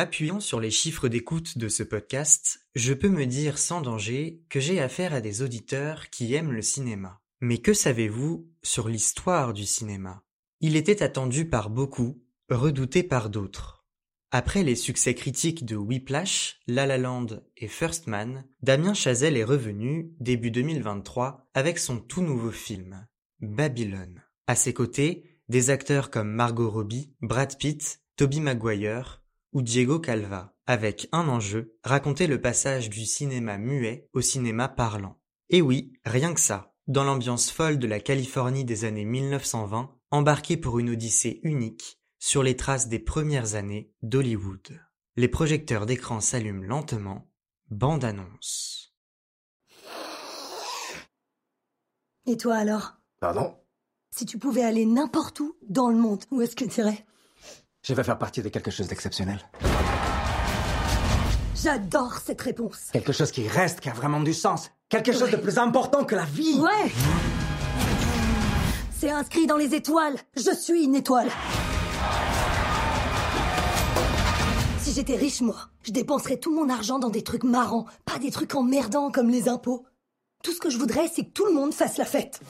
[0.00, 4.58] m'appuyant sur les chiffres d'écoute de ce podcast, je peux me dire sans danger que
[4.58, 7.20] j'ai affaire à des auditeurs qui aiment le cinéma.
[7.42, 10.22] Mais que savez-vous sur l'histoire du cinéma?
[10.62, 13.84] Il était attendu par beaucoup, redouté par d'autres.
[14.30, 17.26] Après les succès critiques de Whiplash, La La Land
[17.58, 23.06] et First Man, Damien Chazelle est revenu, début 2023, avec son tout nouveau film,
[23.40, 24.22] Babylone.
[24.46, 29.20] À ses côtés, des acteurs comme Margot Robbie, Brad Pitt, Toby Maguire
[29.52, 35.20] ou Diego Calva, avec un enjeu, raconter le passage du cinéma muet au cinéma parlant.
[35.48, 40.56] Et oui, rien que ça, dans l'ambiance folle de la Californie des années 1920, embarqué
[40.56, 44.80] pour une odyssée unique sur les traces des premières années d'Hollywood.
[45.16, 47.30] Les projecteurs d'écran s'allument lentement,
[47.68, 48.94] bande annonce.
[52.26, 52.94] Et toi alors?
[53.18, 53.56] Pardon?
[54.14, 57.04] Si tu pouvais aller n'importe où dans le monde, où est-ce que tu irais?
[57.82, 59.38] Je vais faire partie de quelque chose d'exceptionnel.
[61.54, 62.88] J'adore cette réponse.
[62.92, 64.70] Quelque chose qui reste, qui a vraiment du sens.
[64.90, 66.58] Quelque chose de plus important que la vie.
[66.58, 66.90] Ouais
[68.98, 70.16] C'est inscrit dans les étoiles.
[70.36, 71.28] Je suis une étoile.
[74.78, 78.30] Si j'étais riche, moi, je dépenserais tout mon argent dans des trucs marrants, pas des
[78.30, 79.86] trucs emmerdants comme les impôts.
[80.42, 82.40] Tout ce que je voudrais, c'est que tout le monde fasse la fête.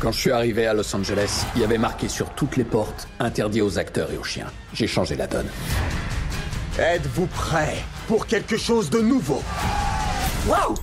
[0.00, 3.06] Quand je suis arrivé à Los Angeles, il y avait marqué sur toutes les portes
[3.18, 4.46] interdit aux acteurs et aux chiens.
[4.72, 5.48] J'ai changé la donne.
[6.78, 7.76] Êtes-vous prêt
[8.08, 9.42] pour quelque chose de nouveau?
[10.46, 10.74] Wow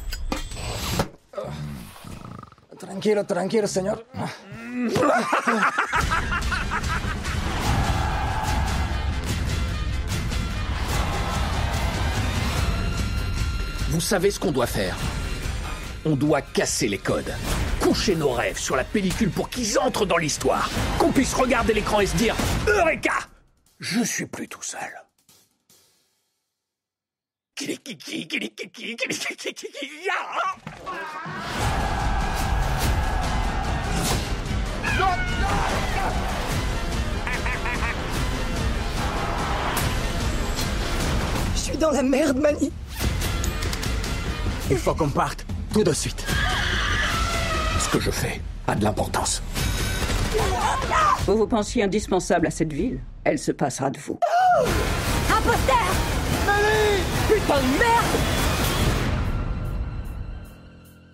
[2.77, 4.03] Tranquilo, tranquilo, señor.
[13.89, 14.95] Vous savez ce qu'on doit faire
[16.05, 17.33] On doit casser les codes.
[17.97, 20.69] Coucher nos rêves sur la pellicule pour qu'ils entrent dans l'histoire.
[20.99, 22.35] Qu'on puisse regarder l'écran et se dire
[22.67, 23.15] Eureka
[23.79, 24.79] Je suis plus tout seul.
[27.59, 27.65] Je
[41.55, 42.71] suis dans la merde, Mani.
[44.69, 46.23] Il faut qu'on parte tout de suite.
[47.87, 49.41] Ce que je fais a de l'importance.
[51.25, 54.19] Vous vous pensiez indispensable à cette ville Elle se passera de vous.
[55.29, 55.77] Imposteur
[57.29, 58.05] Putain de merde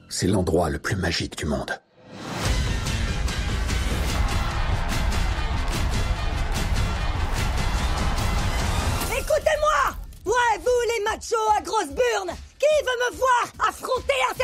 [0.09, 1.79] C'est l'endroit le plus magique du monde.
[9.11, 9.95] Écoutez-moi
[10.25, 14.42] Ouais, vous les machos à grosse burne Qui veut me voir affronter un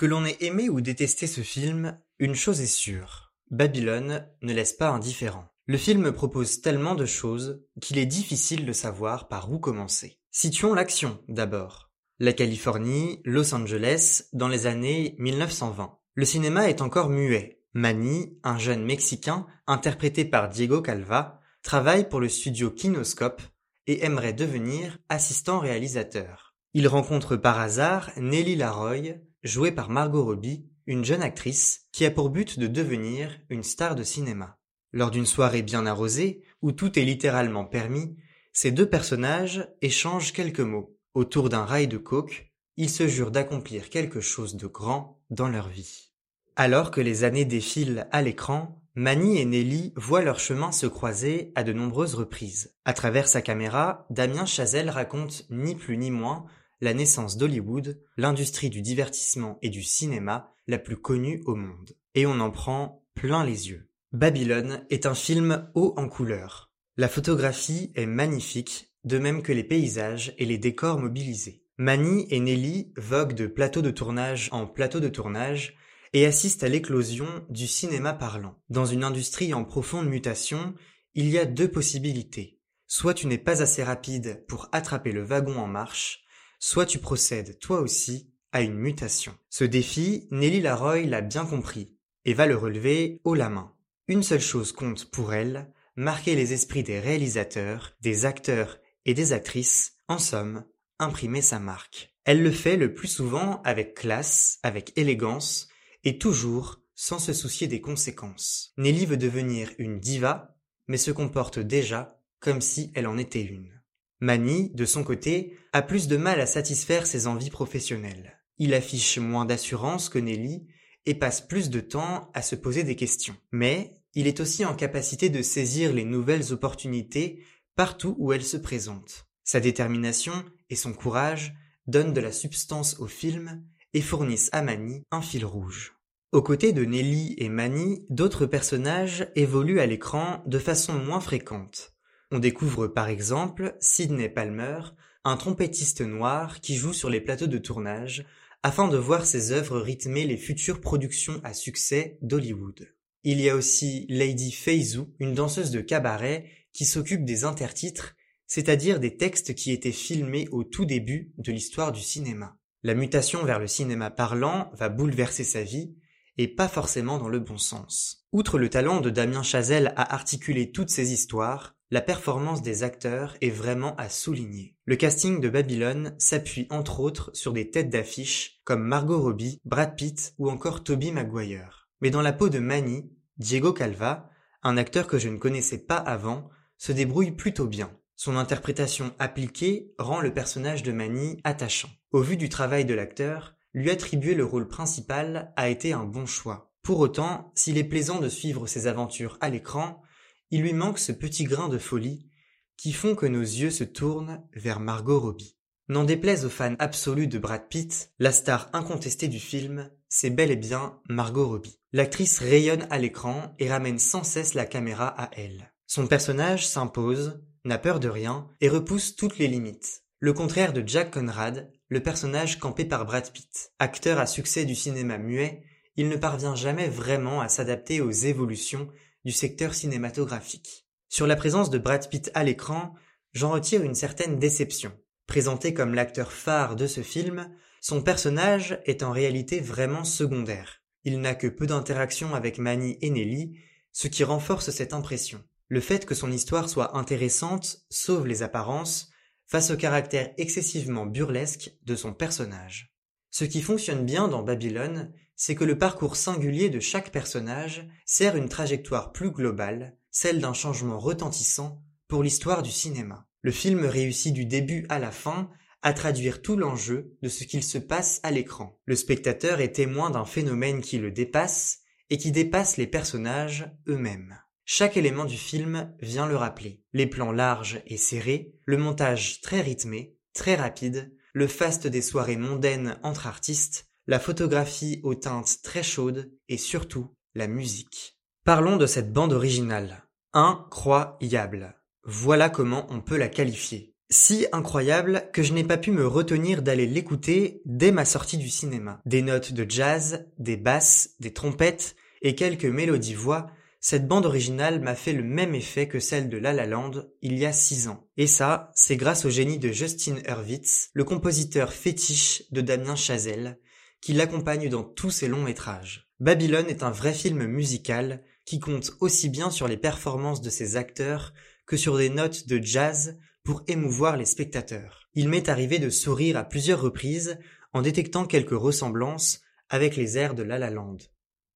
[0.00, 3.34] Que l'on ait aimé ou détesté ce film, une chose est sûre.
[3.50, 5.44] Babylone ne laisse pas indifférent.
[5.66, 10.18] Le film propose tellement de choses qu'il est difficile de savoir par où commencer.
[10.30, 11.90] Situons l'action d'abord.
[12.18, 15.98] La Californie, Los Angeles, dans les années 1920.
[16.14, 17.60] Le cinéma est encore muet.
[17.74, 23.42] Manny, un jeune Mexicain, interprété par Diego Calva, travaille pour le studio Kinoscope
[23.86, 26.54] et aimerait devenir assistant réalisateur.
[26.72, 32.10] Il rencontre par hasard Nelly Laroy, jouée par Margot Robbie, une jeune actrice qui a
[32.10, 34.58] pour but de devenir une star de cinéma.
[34.92, 38.16] Lors d'une soirée bien arrosée, où tout est littéralement permis,
[38.52, 40.96] ces deux personnages échangent quelques mots.
[41.14, 45.68] Autour d'un rail de coke, ils se jurent d'accomplir quelque chose de grand dans leur
[45.68, 46.12] vie.
[46.56, 51.52] Alors que les années défilent à l'écran, Manny et Nelly voient leur chemin se croiser
[51.54, 52.74] à de nombreuses reprises.
[52.84, 56.46] À travers sa caméra, Damien Chazelle raconte ni plus ni moins
[56.80, 61.96] la naissance d'Hollywood, l'industrie du divertissement et du cinéma la plus connue au monde.
[62.14, 63.88] Et on en prend plein les yeux.
[64.12, 66.70] Babylone est un film haut en couleurs.
[66.96, 71.62] La photographie est magnifique, de même que les paysages et les décors mobilisés.
[71.78, 75.76] Manny et Nelly voguent de plateau de tournage en plateau de tournage
[76.12, 78.58] et assistent à l'éclosion du cinéma parlant.
[78.68, 80.74] Dans une industrie en profonde mutation,
[81.14, 82.58] il y a deux possibilités.
[82.86, 86.24] Soit tu n'es pas assez rapide pour attraper le wagon en marche,
[86.60, 89.36] soit tu procèdes toi aussi à une mutation.
[89.48, 93.74] Ce défi, Nelly Laroy l'a bien compris et va le relever haut la main.
[94.06, 99.32] Une seule chose compte pour elle, marquer les esprits des réalisateurs, des acteurs et des
[99.32, 100.64] actrices, en somme,
[100.98, 102.14] imprimer sa marque.
[102.24, 105.68] Elle le fait le plus souvent avec classe, avec élégance,
[106.04, 108.74] et toujours sans se soucier des conséquences.
[108.76, 110.54] Nelly veut devenir une diva,
[110.86, 113.79] mais se comporte déjà comme si elle en était une.
[114.20, 118.38] Manny, de son côté, a plus de mal à satisfaire ses envies professionnelles.
[118.58, 120.66] Il affiche moins d'assurance que Nelly
[121.06, 123.36] et passe plus de temps à se poser des questions.
[123.52, 127.42] Mais il est aussi en capacité de saisir les nouvelles opportunités
[127.76, 129.26] partout où elles se présentent.
[129.44, 130.32] Sa détermination
[130.68, 131.54] et son courage
[131.86, 133.64] donnent de la substance au film
[133.94, 135.96] et fournissent à Manny un fil rouge.
[136.32, 141.94] Aux côtés de Nelly et Manny, d'autres personnages évoluent à l'écran de façon moins fréquente.
[142.30, 144.80] On découvre par exemple Sidney Palmer,
[145.24, 148.24] un trompettiste noir qui joue sur les plateaux de tournage
[148.62, 152.94] afin de voir ses œuvres rythmer les futures productions à succès d'Hollywood.
[153.24, 158.16] Il y a aussi Lady Feizou, une danseuse de cabaret qui s'occupe des intertitres,
[158.46, 162.56] c'est-à-dire des textes qui étaient filmés au tout début de l'histoire du cinéma.
[162.82, 165.94] La mutation vers le cinéma parlant va bouleverser sa vie,
[166.38, 168.26] et pas forcément dans le bon sens.
[168.32, 173.36] Outre le talent de Damien Chazelle à articuler toutes ces histoires, la performance des acteurs
[173.40, 174.76] est vraiment à souligner.
[174.84, 179.96] Le casting de Babylone s'appuie entre autres sur des têtes d'affiche comme Margot Robbie, Brad
[179.96, 181.88] Pitt ou encore Toby Maguire.
[182.00, 184.30] Mais dans la peau de Manny, Diego Calva,
[184.62, 186.48] un acteur que je ne connaissais pas avant,
[186.78, 187.90] se débrouille plutôt bien.
[188.14, 191.90] Son interprétation appliquée rend le personnage de Manny attachant.
[192.12, 196.26] Au vu du travail de l'acteur, lui attribuer le rôle principal a été un bon
[196.26, 196.72] choix.
[196.82, 200.02] Pour autant, s'il est plaisant de suivre ses aventures à l'écran,
[200.50, 202.28] il lui manque ce petit grain de folie
[202.76, 205.56] qui font que nos yeux se tournent vers Margot Robbie.
[205.88, 210.50] N'en déplaise aux fans absolus de Brad Pitt, la star incontestée du film, c'est bel
[210.50, 211.78] et bien Margot Robbie.
[211.92, 215.72] L'actrice rayonne à l'écran et ramène sans cesse la caméra à elle.
[215.86, 220.04] Son personnage s'impose, n'a peur de rien et repousse toutes les limites.
[220.20, 223.72] Le contraire de Jack Conrad, le personnage campé par Brad Pitt.
[223.78, 225.64] Acteur à succès du cinéma muet,
[225.96, 228.88] il ne parvient jamais vraiment à s'adapter aux évolutions
[229.24, 230.86] du secteur cinématographique.
[231.08, 232.94] Sur la présence de Brad Pitt à l'écran,
[233.32, 234.92] j'en retire une certaine déception.
[235.26, 237.50] Présenté comme l'acteur phare de ce film,
[237.80, 240.82] son personnage est en réalité vraiment secondaire.
[241.04, 243.58] Il n'a que peu d'interactions avec Manny et Nelly,
[243.92, 245.42] ce qui renforce cette impression.
[245.68, 249.10] Le fait que son histoire soit intéressante sauve les apparences
[249.46, 252.94] face au caractère excessivement burlesque de son personnage.
[253.30, 258.36] Ce qui fonctionne bien dans Babylone, c'est que le parcours singulier de chaque personnage sert
[258.36, 263.26] une trajectoire plus globale, celle d'un changement retentissant pour l'histoire du cinéma.
[263.40, 265.48] Le film réussit du début à la fin
[265.80, 268.78] à traduire tout l'enjeu de ce qu'il se passe à l'écran.
[268.84, 271.78] Le spectateur est témoin d'un phénomène qui le dépasse
[272.10, 274.38] et qui dépasse les personnages eux-mêmes.
[274.66, 276.82] Chaque élément du film vient le rappeler.
[276.92, 282.36] Les plans larges et serrés, le montage très rythmé, très rapide, le faste des soirées
[282.36, 288.18] mondaines entre artistes, la photographie aux teintes très chaudes et surtout la musique.
[288.44, 290.04] Parlons de cette bande originale.
[290.32, 291.76] Incroyable.
[292.04, 293.94] Voilà comment on peut la qualifier.
[294.10, 298.48] Si incroyable que je n'ai pas pu me retenir d'aller l'écouter dès ma sortie du
[298.48, 299.00] cinéma.
[299.06, 303.46] Des notes de jazz, des basses, des trompettes et quelques mélodies voix,
[303.82, 306.90] cette bande originale m'a fait le même effet que celle de La La Land
[307.22, 308.08] il y a six ans.
[308.16, 313.58] Et ça, c'est grâce au génie de Justin Hurwitz, le compositeur fétiche de Damien Chazelle,
[314.00, 316.08] qui l'accompagne dans tous ses longs métrages.
[316.20, 320.76] Babylone est un vrai film musical qui compte aussi bien sur les performances de ses
[320.76, 321.32] acteurs
[321.66, 325.08] que sur des notes de jazz pour émouvoir les spectateurs.
[325.14, 327.38] Il m'est arrivé de sourire à plusieurs reprises
[327.72, 330.98] en détectant quelques ressemblances avec les airs de La La Land.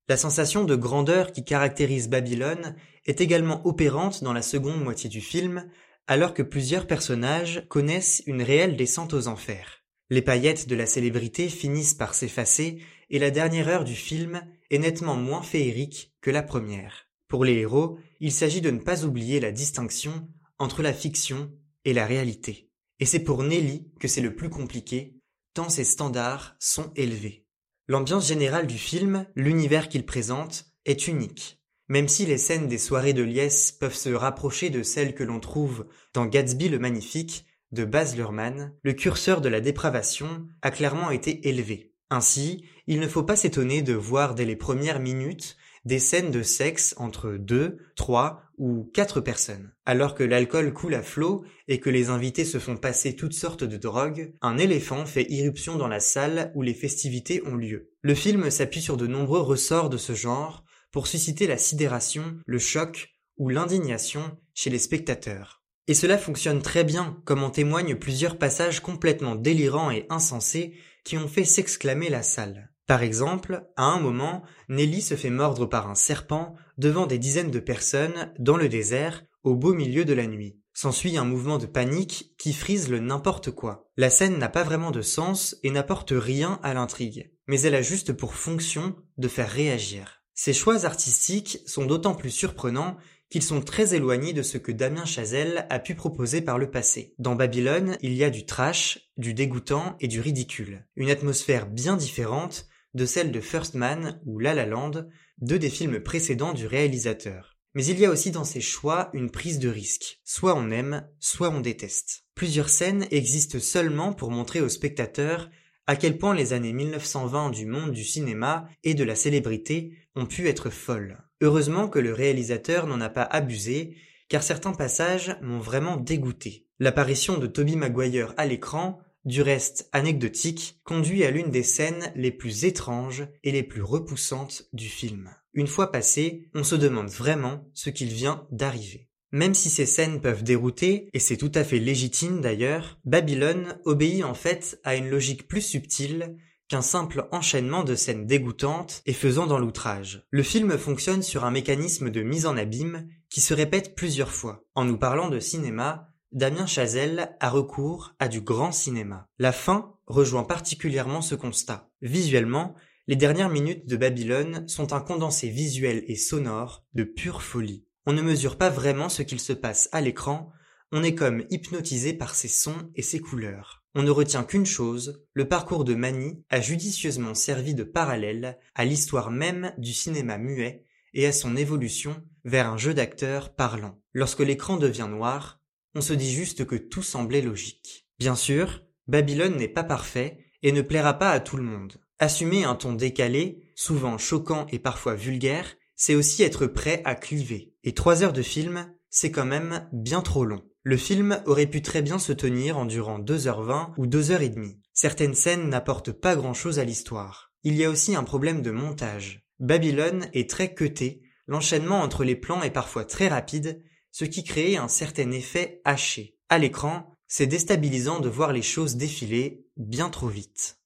[0.08, 5.22] La sensation de grandeur qui caractérise Babylone est également opérante dans la seconde moitié du
[5.22, 5.70] film,
[6.08, 9.83] alors que plusieurs personnages connaissent une réelle descente aux enfers.
[10.10, 12.80] Les paillettes de la célébrité finissent par s'effacer
[13.10, 17.08] et la dernière heure du film est nettement moins féerique que la première.
[17.28, 20.28] Pour les héros, il s'agit de ne pas oublier la distinction
[20.60, 21.52] entre la fiction
[21.86, 22.70] et la réalité.
[23.00, 25.16] Et c'est pour Nelly que c'est le plus compliqué,
[25.54, 27.46] tant ses standards sont élevés.
[27.88, 31.60] L'ambiance générale du film, l'univers qu'il présente, est unique.
[31.90, 35.40] Même si les scènes des soirées de liesse peuvent se rapprocher de celles que l'on
[35.40, 41.50] trouve dans Gatsby le Magnifique, de Baz le curseur de la dépravation a clairement été
[41.50, 41.92] élevé.
[42.10, 46.44] Ainsi, il ne faut pas s'étonner de voir dès les premières minutes des scènes de
[46.44, 49.72] sexe entre deux, trois ou quatre personnes.
[49.86, 53.64] Alors que l'alcool coule à flot et que les invités se font passer toutes sortes
[53.64, 57.90] de drogues, un éléphant fait irruption dans la salle où les festivités ont lieu.
[58.02, 62.60] Le film s'appuie sur de nombreux ressorts de ce genre pour susciter la sidération, le
[62.60, 65.63] choc ou l'indignation chez les spectateurs.
[65.88, 71.18] Et cela fonctionne très bien, comme en témoignent plusieurs passages complètement délirants et insensés qui
[71.18, 72.72] ont fait s'exclamer la salle.
[72.88, 77.52] Par exemple, à un moment, Nelly se fait mordre par un serpent devant des dizaines
[77.52, 80.58] de personnes dans le désert au beau milieu de la nuit.
[80.74, 83.90] S'ensuit un mouvement de panique qui frise le n'importe quoi.
[83.96, 87.82] La scène n'a pas vraiment de sens et n'apporte rien à l'intrigue, mais elle a
[87.82, 90.24] juste pour fonction de faire réagir.
[90.34, 92.98] Ces choix artistiques sont d'autant plus surprenants
[93.30, 97.16] qu'ils sont très éloignés de ce que Damien Chazelle a pu proposer par le passé.
[97.18, 100.86] Dans Babylone, il y a du trash, du dégoûtant et du ridicule.
[100.96, 105.08] Une atmosphère bien différente de celle de First Man ou La La Land,
[105.40, 107.58] deux des films précédents du réalisateur.
[107.76, 110.20] Mais il y a aussi dans ces choix une prise de risque.
[110.24, 112.26] Soit on aime, soit on déteste.
[112.36, 115.50] Plusieurs scènes existent seulement pour montrer aux spectateurs
[115.88, 120.26] à quel point les années 1920 du monde du cinéma et de la célébrité ont
[120.26, 121.18] pu être folles.
[121.42, 123.98] Heureusement que le réalisateur n'en a pas abusé,
[124.30, 126.68] car certains passages m'ont vraiment dégoûté.
[126.80, 132.32] L'apparition de Toby Maguire à l'écran, du reste anecdotique, conduit à l'une des scènes les
[132.32, 135.30] plus étranges et les plus repoussantes du film.
[135.54, 139.10] Une fois passé, on se demande vraiment ce qu'il vient d'arriver.
[139.34, 144.24] Même si ces scènes peuvent dérouter, et c'est tout à fait légitime d'ailleurs, Babylone obéit
[144.24, 146.38] en fait à une logique plus subtile
[146.68, 150.24] qu'un simple enchaînement de scènes dégoûtantes et faisant dans l'outrage.
[150.30, 154.64] Le film fonctionne sur un mécanisme de mise en abîme qui se répète plusieurs fois.
[154.76, 159.28] En nous parlant de cinéma, Damien Chazelle a recours à du grand cinéma.
[159.40, 161.90] La fin rejoint particulièrement ce constat.
[162.04, 162.76] Visuellement,
[163.08, 167.84] les dernières minutes de Babylone sont un condensé visuel et sonore de pure folie.
[168.06, 170.52] On ne mesure pas vraiment ce qu'il se passe à l'écran,
[170.92, 173.84] on est comme hypnotisé par ses sons et ses couleurs.
[173.96, 178.86] On ne retient qu'une chose, le parcours de Mani a judicieusement servi de parallèle à
[178.86, 184.00] l'histoire même du cinéma muet et à son évolution vers un jeu d'acteurs parlant.
[184.14, 185.62] Lorsque l'écran devient noir,
[185.96, 188.08] on se dit juste que tout semblait logique.
[188.20, 191.94] Bien sûr, Babylone n'est pas parfait et ne plaira pas à tout le monde.
[192.20, 197.72] Assumer un ton décalé, souvent choquant et parfois vulgaire, c'est aussi être prêt à cliver.
[197.86, 200.62] Et trois heures de film, c'est quand même bien trop long.
[200.82, 204.80] Le film aurait pu très bien se tenir en durant 2h20 ou 2h30.
[204.92, 207.54] Certaines scènes n'apportent pas grand chose à l'histoire.
[207.64, 209.48] Il y a aussi un problème de montage.
[209.62, 213.82] Babylone est très cuté, l'enchaînement entre les plans est parfois très rapide,
[214.12, 216.36] ce qui crée un certain effet haché.
[216.50, 220.82] À l'écran, c'est déstabilisant de voir les choses défiler bien trop vite.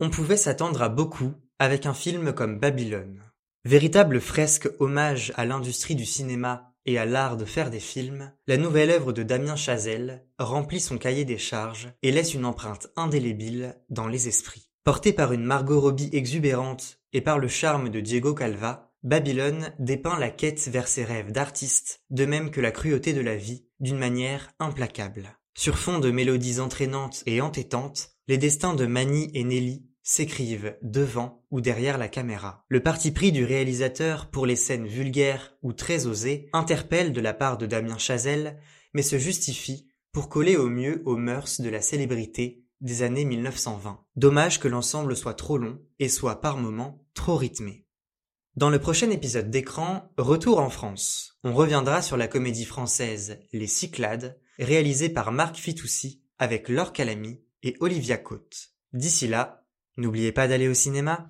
[0.00, 3.22] On pouvait s'attendre à beaucoup avec un film comme Babylone.
[3.64, 8.56] Véritable fresque hommage à l'industrie du cinéma et à l'art de faire des films, la
[8.56, 13.76] nouvelle œuvre de Damien Chazelle remplit son cahier des charges et laisse une empreinte indélébile
[13.88, 14.70] dans les esprits.
[14.84, 20.18] Portée par une Margot Robbie exubérante et par le charme de Diego Calva, Babylone dépeint
[20.18, 23.98] la quête vers ses rêves d'artiste, de même que la cruauté de la vie, d'une
[23.98, 25.36] manière implacable.
[25.56, 31.44] Sur fond de mélodies entraînantes et entêtantes, les destins de Manny et Nelly s'écrivent devant
[31.50, 32.64] ou derrière la caméra.
[32.68, 37.34] Le parti pris du réalisateur pour les scènes vulgaires ou très osées interpelle de la
[37.34, 38.56] part de Damien Chazelle,
[38.94, 44.00] mais se justifie pour coller au mieux aux mœurs de la célébrité des années 1920.
[44.14, 47.84] Dommage que l'ensemble soit trop long et soit par moments trop rythmé.
[48.54, 53.66] Dans le prochain épisode d'écran, Retour en France, on reviendra sur la comédie française Les
[53.66, 58.70] Cyclades, réalisée par Marc Fitoussi avec Laure Calamy et Olivia Cotte.
[58.92, 59.65] D'ici là,
[59.96, 61.28] n'oubliez pas d'aller au cinéma.